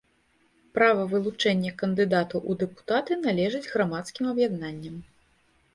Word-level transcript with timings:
Права 0.77 1.03
вылучэння 1.11 1.73
кандыдатаў 1.81 2.39
у 2.49 2.59
дэпутаты 2.65 3.19
належыць 3.27 3.65
грамадскім 3.73 4.23
аб’яднанням. 4.35 4.95